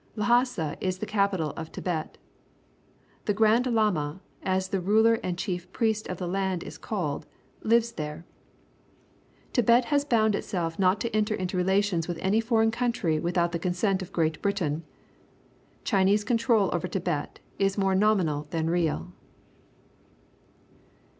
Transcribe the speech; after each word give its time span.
Lhassa 0.17 0.75
is 0.81 0.97
the 0.97 1.05
capital 1.05 1.51
of 1.51 1.71
Tibet. 1.71 2.17
The 3.25 3.35
Grand 3.35 3.67
Lama, 3.67 4.19
as 4.41 4.69
the 4.69 4.81
ruler 4.81 5.19
and 5.21 5.37
chief 5.37 5.71
priest 5.71 6.07
of 6.07 6.17
the 6.17 6.27
land 6.27 6.63
is 6.63 6.79
called, 6.79 7.27
lives 7.61 7.91
there. 7.91 8.25
Tibet 9.53 9.85
has 9.93 10.03
bound 10.03 10.33
itself 10.33 10.79
not 10.79 10.99
to 11.01 11.15
enter 11.15 11.35
into 11.35 11.55
relations 11.55 12.07
with 12.07 12.17
any 12.19 12.41
foreign 12.41 12.71
country 12.71 13.19
without 13.19 13.51
the 13.51 13.59
consent 13.59 14.01
of 14.01 14.11
Great 14.11 14.41
Britain. 14.41 14.83
Chinese 15.83 16.23
control 16.23 16.71
over 16.73 16.87
Tibet 16.87 17.37
is 17.59 17.77
more 17.77 17.93
nominal 17.93 18.47
than 18.49 18.71
real. 18.71 19.13